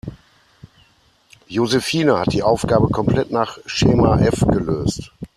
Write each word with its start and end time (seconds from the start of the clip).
Josephine 1.47 2.17
hat 2.17 2.31
die 2.33 2.41
Aufgabe 2.41 2.87
komplett 2.87 3.29
nach 3.29 3.59
Schema 3.67 4.19
F 4.19 4.43
gelöst. 4.47 5.11